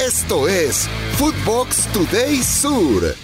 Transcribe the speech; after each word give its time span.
Esto 0.00 0.48
es 0.48 0.88
Footbox 1.18 1.86
Today 1.92 2.36
Sur. 2.36 3.14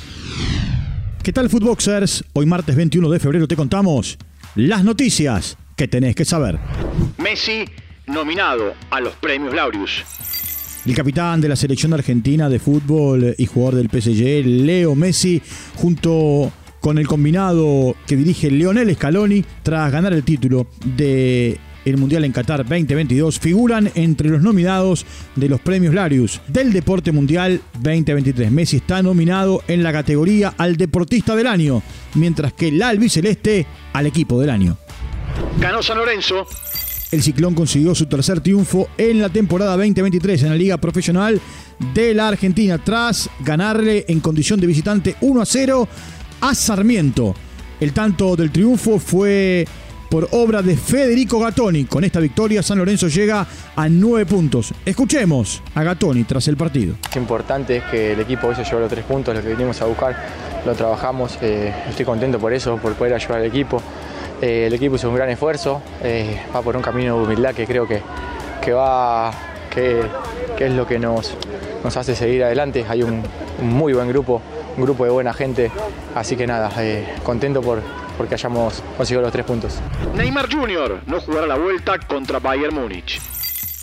¿Qué 1.22 1.32
tal, 1.32 1.48
Footboxers? 1.48 2.22
Hoy 2.34 2.44
martes 2.44 2.76
21 2.76 3.08
de 3.08 3.18
febrero 3.18 3.48
te 3.48 3.56
contamos 3.56 4.18
las 4.56 4.84
noticias 4.84 5.56
que 5.74 5.88
tenés 5.88 6.14
que 6.14 6.26
saber. 6.26 6.58
Messi 7.16 7.64
nominado 8.06 8.74
a 8.90 9.00
los 9.00 9.14
premios 9.14 9.54
Laureus. 9.54 10.04
El 10.84 10.94
capitán 10.94 11.40
de 11.40 11.48
la 11.48 11.56
selección 11.56 11.94
argentina 11.94 12.50
de 12.50 12.58
fútbol 12.58 13.34
y 13.38 13.46
jugador 13.46 13.76
del 13.76 13.88
PSG, 13.88 14.44
Leo 14.44 14.94
Messi, 14.94 15.40
junto 15.76 16.52
con 16.80 16.98
el 16.98 17.08
combinado 17.08 17.96
que 18.06 18.16
dirige 18.16 18.50
Leonel 18.50 18.94
Scaloni, 18.94 19.42
tras 19.62 19.90
ganar 19.90 20.12
el 20.12 20.24
título 20.24 20.66
de 20.84 21.58
el 21.86 21.96
Mundial 21.96 22.24
en 22.24 22.32
Qatar 22.32 22.58
2022, 22.64 23.38
figuran 23.38 23.90
entre 23.94 24.28
los 24.28 24.42
nominados 24.42 25.06
de 25.36 25.48
los 25.48 25.60
premios 25.60 25.94
Larius 25.94 26.40
del 26.48 26.72
Deporte 26.72 27.12
Mundial 27.12 27.62
2023. 27.80 28.50
Messi 28.50 28.78
está 28.78 29.02
nominado 29.02 29.62
en 29.68 29.82
la 29.82 29.92
categoría 29.92 30.52
al 30.58 30.76
Deportista 30.76 31.36
del 31.36 31.46
Año, 31.46 31.82
mientras 32.14 32.52
que 32.52 32.68
el 32.68 32.82
albiceleste 32.82 33.66
al 33.92 34.06
Equipo 34.06 34.40
del 34.40 34.50
Año. 34.50 34.76
Ganó 35.60 35.82
San 35.82 35.98
Lorenzo. 35.98 36.46
El 37.12 37.22
Ciclón 37.22 37.54
consiguió 37.54 37.94
su 37.94 38.06
tercer 38.06 38.40
triunfo 38.40 38.88
en 38.98 39.22
la 39.22 39.28
temporada 39.28 39.76
2023 39.76 40.42
en 40.42 40.48
la 40.48 40.56
Liga 40.56 40.76
Profesional 40.78 41.40
de 41.94 42.14
la 42.14 42.26
Argentina, 42.26 42.78
tras 42.78 43.30
ganarle 43.40 44.04
en 44.08 44.18
condición 44.18 44.58
de 44.58 44.66
visitante 44.66 45.14
1 45.20 45.40
a 45.40 45.46
0 45.46 45.88
a 46.40 46.54
Sarmiento. 46.54 47.34
El 47.78 47.92
tanto 47.92 48.34
del 48.34 48.50
triunfo 48.50 48.98
fue 48.98 49.66
por 50.10 50.28
obra 50.32 50.62
de 50.62 50.76
Federico 50.76 51.38
Gattoni. 51.38 51.84
Con 51.84 52.04
esta 52.04 52.20
victoria, 52.20 52.62
San 52.62 52.78
Lorenzo 52.78 53.08
llega 53.08 53.46
a 53.74 53.88
nueve 53.88 54.26
puntos. 54.26 54.72
Escuchemos 54.84 55.62
a 55.74 55.82
Gattoni 55.82 56.24
tras 56.24 56.48
el 56.48 56.56
partido. 56.56 56.94
Es 57.08 57.16
importante 57.16 57.82
que 57.90 58.12
el 58.12 58.20
equipo 58.20 58.48
hoy 58.48 58.54
se 58.54 58.64
llevó 58.64 58.80
los 58.80 58.90
tres 58.90 59.04
puntos, 59.04 59.34
lo 59.34 59.42
que 59.42 59.50
vinimos 59.50 59.80
a 59.82 59.86
buscar, 59.86 60.16
lo 60.64 60.74
trabajamos. 60.74 61.38
eh, 61.42 61.72
estoy 61.88 62.04
contento 62.04 62.38
por 62.38 62.52
eso, 62.52 62.76
por 62.76 62.94
poder 62.94 63.14
ayudar 63.14 63.40
al 63.40 63.46
equipo. 63.46 63.82
Eh, 64.40 64.66
el 64.66 64.74
equipo 64.74 64.96
hizo 64.96 65.08
un 65.08 65.16
gran 65.16 65.30
esfuerzo, 65.30 65.80
eh, 66.02 66.40
va 66.54 66.62
por 66.62 66.76
un 66.76 66.82
camino 66.82 67.16
de 67.16 67.24
humildad 67.24 67.54
que 67.54 67.66
creo 67.66 67.86
que, 67.86 68.02
que 68.62 68.72
va, 68.72 69.32
que, 69.74 70.02
es 70.58 70.72
lo 70.72 70.86
que 70.86 70.98
nos, 70.98 71.34
hace 71.84 72.14
seguir 72.14 72.44
adelante. 72.44 72.84
Hay 72.88 73.02
un, 73.02 73.22
muy 73.62 73.94
buen 73.94 74.08
grupo, 74.08 74.42
un 74.76 74.82
grupo 74.82 75.04
de 75.04 75.10
buena 75.10 75.32
gente, 75.32 75.70
así 76.14 76.36
que 76.36 76.46
nada, 76.46 76.70
contento 77.24 77.62
por, 77.62 77.80
porque 78.16 78.34
hayamos 78.34 78.82
conseguido 78.96 79.22
los 79.22 79.32
tres 79.32 79.44
puntos. 79.44 79.74
Neymar 80.16 80.52
Jr. 80.52 81.02
no 81.06 81.20
jugará 81.20 81.46
la 81.46 81.56
vuelta 81.56 81.98
contra 81.98 82.38
Bayern 82.38 82.74
Múnich. 82.74 83.20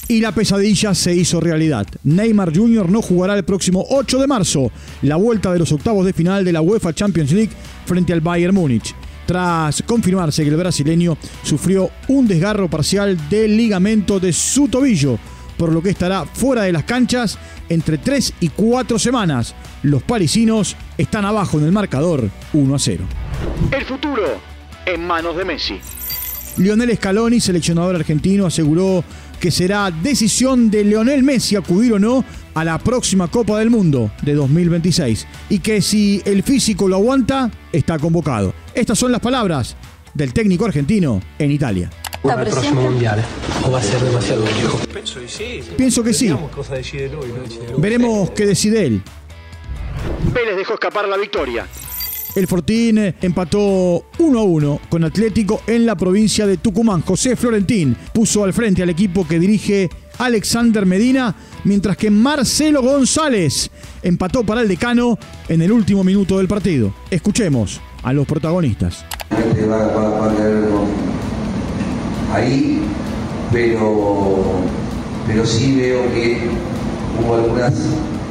Y 0.08 0.20
la 0.20 0.34
pesadilla 0.34 0.94
se 0.94 1.16
hizo 1.16 1.40
realidad. 1.40 1.88
Neymar 2.04 2.56
Jr. 2.56 2.90
no 2.90 3.02
jugará 3.02 3.36
el 3.36 3.44
próximo 3.44 3.86
8 3.90 4.20
de 4.20 4.28
marzo 4.28 4.72
la 5.02 5.16
vuelta 5.16 5.54
de 5.54 5.60
los 5.60 5.72
octavos 5.72 6.06
de 6.06 6.14
final 6.14 6.44
de 6.44 6.52
la 6.52 6.62
UEFA 6.62 6.94
Champions 6.94 7.32
League 7.32 7.52
frente 7.86 8.12
al 8.12 8.22
Bayern 8.22 8.54
Múnich. 8.54 8.94
Tras 9.26 9.82
confirmarse 9.84 10.44
que 10.44 10.50
el 10.50 10.58
brasileño 10.58 11.18
sufrió 11.44 11.90
un 12.10 12.28
desgarro 12.28 12.70
parcial 12.70 13.18
del 13.30 13.56
ligamento 13.56 14.20
de 14.20 14.34
su 14.34 14.68
tobillo, 14.68 15.18
por 15.58 15.72
lo 15.72 15.82
que 15.82 15.92
estará 15.92 16.26
fuera 16.26 16.64
de 16.64 16.74
las 16.74 16.84
canchas 16.84 17.38
entre 17.70 17.98
3 17.98 18.34
y 18.42 18.50
4 18.50 19.00
semanas. 19.00 19.56
Los 19.84 20.04
parisinos 20.04 20.76
están 20.98 21.24
abajo 21.24 21.58
en 21.58 21.66
el 21.66 21.72
marcador 21.72 22.30
1 22.52 22.76
a 22.76 22.80
0. 22.80 23.06
El 23.72 23.86
futuro 23.86 24.24
en 24.86 25.06
manos 25.06 25.36
de 25.36 25.46
Messi. 25.46 25.80
Lionel 26.58 26.96
Scaloni, 26.96 27.40
seleccionador 27.40 27.96
argentino, 27.96 28.46
aseguró 28.46 29.04
que 29.40 29.52
será 29.52 29.92
decisión 29.92 30.70
de 30.70 30.84
Lionel 30.84 31.24
Messi 31.24 31.56
acudir 31.56 31.94
o 31.94 32.00
no 32.00 32.24
a 32.54 32.64
la 32.64 32.78
próxima 32.78 33.28
Copa 33.28 33.60
del 33.60 33.70
Mundo 33.70 34.12
de 34.22 34.36
2026 34.36 35.28
y 35.50 35.60
que 35.60 35.82
si 35.82 36.22
el 36.26 36.44
físico 36.44 36.88
lo 36.88 36.96
aguanta, 36.98 37.50
está 37.72 37.98
convocado. 37.98 38.54
Estas 38.74 39.00
son 39.00 39.12
las 39.12 39.22
palabras 39.22 39.76
del 40.14 40.34
técnico 40.34 40.66
argentino 40.66 41.22
en 41.40 41.52
Italia. 41.52 41.90
Para 42.22 42.44
el 42.44 42.50
próximo 42.50 42.82
mundial, 42.84 43.22
o 43.66 43.72
va 43.72 43.80
a 43.80 43.84
ser 43.84 44.00
demasiado 44.00 44.44
viejo. 44.44 44.80
Pienso 45.76 46.04
que 46.04 46.14
sí. 46.14 46.34
Veremos 47.78 48.30
qué 48.32 48.46
decide 48.46 48.86
él. 48.86 49.02
Vélez 50.34 50.56
dejó 50.56 50.76
escapar 50.76 51.08
la 51.08 51.18
victoria. 51.18 51.68
El 52.36 52.48
Fortín 52.48 52.98
empató 53.22 54.06
1 54.18 54.40
a 54.40 54.44
1 54.44 54.80
con 54.90 55.04
Atlético 55.04 55.62
en 55.68 55.86
la 55.86 55.96
provincia 55.96 56.48
de 56.48 56.58
Tucumán. 56.58 57.04
José 57.04 57.36
Florentín 57.36 57.96
puso 58.12 58.44
al 58.44 58.54
frente 58.54 58.82
al 58.82 58.90
equipo 58.90 59.28
que 59.28 59.40
dirige 59.40 59.88
Alexander 60.18 60.84
Medina, 60.86 61.36
mientras 61.64 61.96
que 61.96 62.10
Marcelo 62.10 62.82
González 62.82 63.70
empató 64.02 64.44
para 64.44 64.62
el 64.62 64.68
decano 64.68 65.20
en 65.48 65.62
el 65.62 65.72
último 65.72 66.04
minuto 66.04 66.40
del 66.40 66.48
partido. 66.48 66.92
Escuchemos 67.12 67.80
a 68.02 68.14
los 68.14 68.26
protagonistas. 68.26 69.06
Gente 69.30 69.68
va, 69.68 69.84
a 69.84 70.32
ahí, 72.34 72.82
pero, 73.52 74.44
pero 75.28 75.46
sí 75.46 75.76
veo 75.76 76.02
que 76.14 76.50
hubo 77.22 77.36
algunas 77.36 77.74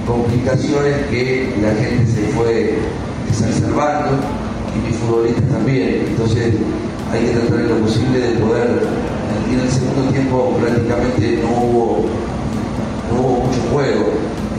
complicaciones 0.06 1.06
que 1.06 1.54
la 1.62 1.72
gente 1.74 2.10
se 2.10 2.22
fue 2.32 2.78
exacerbando 3.32 4.10
y 4.76 4.86
mis 4.86 4.96
futbolistas 4.96 5.44
también. 5.48 6.04
Entonces 6.08 6.54
hay 7.12 7.26
que 7.26 7.30
tratar 7.32 7.60
en 7.60 7.68
lo 7.68 7.76
posible 7.86 8.18
de 8.18 8.38
poder. 8.38 8.86
En 9.50 9.60
el 9.60 9.68
segundo 9.70 10.10
tiempo 10.12 10.56
prácticamente 10.60 11.42
no 11.42 11.50
hubo, 11.62 12.04
no 13.12 13.20
hubo 13.20 13.36
mucho 13.46 13.60
juego. 13.72 14.04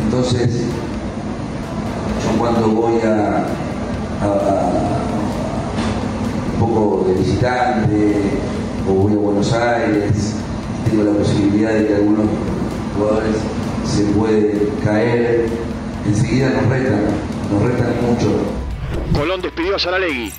Entonces 0.03 0.49
yo 2.23 2.39
cuando 2.39 2.67
voy 2.69 2.99
a- 3.01 3.45
a- 4.21 4.25
a 4.25 4.71
un 6.53 6.59
poco 6.59 7.05
de 7.07 7.13
visitante 7.15 8.15
o 8.89 8.93
voy 8.93 9.13
a 9.13 9.17
Buenos 9.17 9.53
Aires, 9.53 10.33
tengo 10.89 11.03
la 11.03 11.11
posibilidad 11.17 11.71
de 11.73 11.87
que 11.87 11.95
algunos 11.95 12.25
jugadores 12.95 13.35
se 13.85 14.03
pueden 14.17 14.69
caer, 14.83 15.47
enseguida 16.07 16.49
nos 16.49 16.69
retan, 16.69 17.01
nos 17.51 17.63
retan 17.63 17.89
mucho. 18.07 18.62
Colón 19.13 19.41
despidió 19.41 19.75
a 19.75 19.79
Saralegui. 19.79 20.31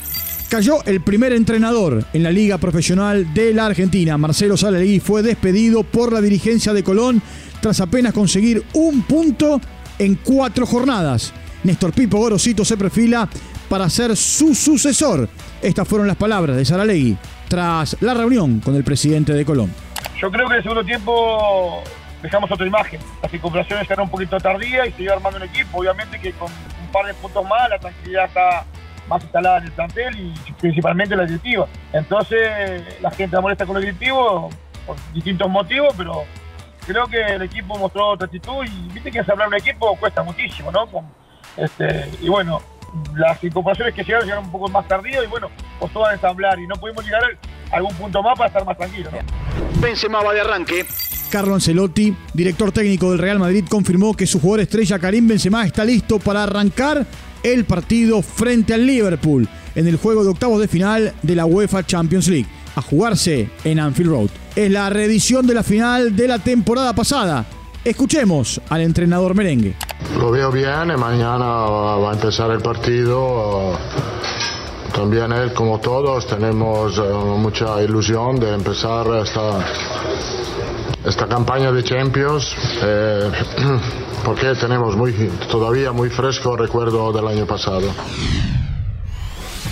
Cayó 0.48 0.84
el 0.84 1.00
primer 1.00 1.32
entrenador 1.32 2.04
en 2.12 2.22
la 2.22 2.30
Liga 2.30 2.58
Profesional 2.58 3.32
de 3.32 3.54
la 3.54 3.66
Argentina. 3.66 4.18
Marcelo 4.18 4.56
Saralegui 4.56 5.00
fue 5.00 5.22
despedido 5.22 5.84
por 5.84 6.12
la 6.12 6.20
dirigencia 6.20 6.72
de 6.72 6.82
Colón 6.82 7.22
tras 7.60 7.80
apenas 7.80 8.12
conseguir 8.12 8.64
un 8.74 9.02
punto 9.02 9.60
en 9.98 10.16
cuatro 10.16 10.66
jornadas. 10.66 11.32
Néstor 11.62 11.92
Pipo 11.92 12.18
Gorosito 12.18 12.64
se 12.64 12.76
perfila 12.76 13.28
para 13.68 13.88
ser 13.88 14.16
su 14.16 14.54
sucesor. 14.54 15.28
Estas 15.62 15.88
fueron 15.88 16.06
las 16.06 16.16
palabras 16.16 16.56
de 16.56 16.64
Saralegui 16.64 17.16
tras 17.48 17.96
la 18.00 18.12
reunión 18.12 18.60
con 18.60 18.74
el 18.74 18.84
presidente 18.84 19.32
de 19.32 19.44
Colón. 19.44 19.72
Yo 20.20 20.30
creo 20.30 20.46
que 20.46 20.54
en 20.54 20.58
el 20.58 20.62
segundo 20.62 20.84
tiempo 20.84 21.82
dejamos 22.22 22.50
otra 22.50 22.66
imagen. 22.66 23.00
Las 23.22 23.32
incorporaciones 23.32 23.90
eran 23.90 24.04
un 24.04 24.10
poquito 24.10 24.36
tardías 24.38 24.88
y 24.88 24.92
se 24.92 25.02
iba 25.04 25.14
armando 25.14 25.38
un 25.38 25.44
equipo. 25.44 25.78
Obviamente 25.78 26.20
que 26.20 26.32
con 26.32 26.50
par 26.94 27.06
de 27.06 27.14
puntos 27.14 27.44
más 27.46 27.68
la 27.68 27.78
tranquilidad 27.78 28.26
está 28.26 28.64
más 29.08 29.22
instalada 29.22 29.58
en 29.58 29.64
el 29.64 29.72
plantel 29.72 30.18
y 30.18 30.52
principalmente 30.52 31.16
la 31.16 31.26
directiva. 31.26 31.66
Entonces 31.92 33.00
la 33.02 33.10
gente 33.10 33.38
molesta 33.40 33.66
con 33.66 33.76
el 33.76 33.82
directivo 33.82 34.48
por 34.86 34.96
distintos 35.12 35.50
motivos, 35.50 35.92
pero 35.96 36.24
creo 36.86 37.06
que 37.06 37.20
el 37.20 37.42
equipo 37.42 37.76
mostró 37.76 38.10
otra 38.10 38.26
actitud 38.26 38.64
y 38.64 38.92
viste 38.92 39.10
que 39.10 39.20
hablar 39.20 39.48
un 39.48 39.54
equipo 39.54 39.96
cuesta 39.96 40.22
muchísimo, 40.22 40.70
¿no? 40.70 40.88
Este, 41.56 42.10
y 42.20 42.28
bueno, 42.28 42.60
las 43.14 43.42
incorporaciones 43.42 43.94
que 43.94 44.04
llegaron 44.04 44.26
llegaron 44.26 44.44
un 44.44 44.52
poco 44.52 44.68
más 44.68 44.86
tardío 44.86 45.22
y 45.22 45.26
bueno, 45.26 45.50
costó 45.78 46.08
ensamblar 46.10 46.58
y 46.58 46.66
no 46.66 46.76
pudimos 46.76 47.04
llegar 47.04 47.22
a 47.72 47.76
algún 47.76 47.94
punto 47.96 48.22
más 48.22 48.38
para 48.38 48.48
estar 48.48 48.64
más 48.64 48.76
tranquilos, 48.76 49.12
¿no? 49.12 49.18
Benzema 49.80 50.22
va 50.22 50.32
de 50.32 50.40
arranque. 50.40 50.86
Carlo 51.34 51.54
Ancelotti, 51.54 52.14
director 52.32 52.70
técnico 52.70 53.10
del 53.10 53.18
Real 53.18 53.40
Madrid, 53.40 53.64
confirmó 53.68 54.14
que 54.14 54.24
su 54.24 54.38
jugador 54.38 54.60
estrella 54.60 55.00
Karim 55.00 55.26
Benzema 55.26 55.66
está 55.66 55.84
listo 55.84 56.20
para 56.20 56.44
arrancar 56.44 57.04
el 57.42 57.64
partido 57.64 58.22
frente 58.22 58.72
al 58.72 58.86
Liverpool 58.86 59.48
en 59.74 59.88
el 59.88 59.96
juego 59.96 60.22
de 60.22 60.30
octavos 60.30 60.60
de 60.60 60.68
final 60.68 61.12
de 61.22 61.34
la 61.34 61.44
UEFA 61.44 61.84
Champions 61.84 62.28
League, 62.28 62.46
a 62.76 62.82
jugarse 62.82 63.50
en 63.64 63.80
Anfield 63.80 64.10
Road. 64.10 64.28
Es 64.54 64.70
la 64.70 64.88
reedición 64.90 65.44
de 65.44 65.54
la 65.54 65.64
final 65.64 66.14
de 66.14 66.28
la 66.28 66.38
temporada 66.38 66.92
pasada. 66.92 67.44
Escuchemos 67.84 68.60
al 68.68 68.82
entrenador 68.82 69.34
merengue. 69.34 69.74
Lo 70.16 70.30
veo 70.30 70.52
bien 70.52 70.96
mañana 70.96 71.46
va 71.46 72.12
a 72.12 72.14
empezar 72.14 72.52
el 72.52 72.60
partido. 72.60 73.76
También 74.94 75.32
él, 75.32 75.52
como 75.52 75.80
todos, 75.80 76.28
tenemos 76.28 76.96
eh, 76.96 77.02
mucha 77.02 77.82
ilusión 77.82 78.38
de 78.38 78.54
empezar 78.54 79.04
esta, 79.20 79.58
esta 81.04 81.26
campaña 81.26 81.70
de 81.70 81.84
Champions, 81.84 82.54
eh, 82.82 83.30
porque 84.24 84.54
tenemos 84.54 84.96
muy, 84.96 85.12
todavía 85.50 85.92
muy 85.92 86.10
fresco 86.10 86.56
recuerdo 86.56 87.12
del 87.12 87.26
año 87.26 87.46
pasado. 87.46 87.88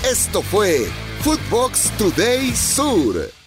Esto 0.05 0.43
fue 0.43 0.87
Footbox 1.23 1.91
Today 1.97 2.55
Sur. 2.55 3.42